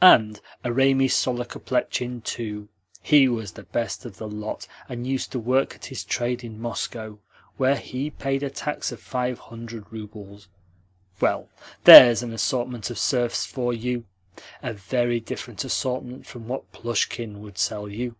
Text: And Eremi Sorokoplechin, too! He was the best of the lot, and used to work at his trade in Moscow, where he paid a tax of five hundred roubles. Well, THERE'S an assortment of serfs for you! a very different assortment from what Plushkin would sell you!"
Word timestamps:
And 0.00 0.40
Eremi 0.64 1.04
Sorokoplechin, 1.06 2.24
too! 2.24 2.70
He 3.02 3.28
was 3.28 3.52
the 3.52 3.64
best 3.64 4.06
of 4.06 4.16
the 4.16 4.26
lot, 4.26 4.66
and 4.88 5.06
used 5.06 5.32
to 5.32 5.38
work 5.38 5.74
at 5.74 5.84
his 5.84 6.02
trade 6.02 6.42
in 6.42 6.58
Moscow, 6.58 7.18
where 7.58 7.76
he 7.76 8.08
paid 8.08 8.42
a 8.42 8.48
tax 8.48 8.90
of 8.90 9.02
five 9.02 9.38
hundred 9.38 9.84
roubles. 9.92 10.48
Well, 11.20 11.50
THERE'S 11.84 12.22
an 12.22 12.32
assortment 12.32 12.88
of 12.88 12.98
serfs 12.98 13.44
for 13.44 13.74
you! 13.74 14.06
a 14.62 14.72
very 14.72 15.20
different 15.20 15.62
assortment 15.62 16.24
from 16.24 16.48
what 16.48 16.72
Plushkin 16.72 17.40
would 17.42 17.58
sell 17.58 17.86
you!" 17.86 18.16